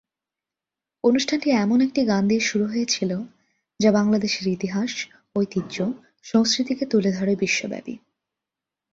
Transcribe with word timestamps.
অনুষ্ঠানটি 1.03 1.49
এমন 1.57 1.79
একটি 1.81 2.01
গান 2.05 2.23
দিয়ে 2.27 2.39
শুরু 2.39 2.65
হয়েছিল 2.65 3.11
যা 3.79 3.89
বাংলাদেশের 3.91 4.45
ইতিহাস, 4.47 4.91
ঐতিহ্য, 5.35 5.75
সংস্কৃতিকে 6.25 6.85
ঐতিহ্যকে 6.85 6.91
তুলে 6.93 7.09
ধরে 7.11 7.33
বিশ্বব্যাপী। 7.35 7.95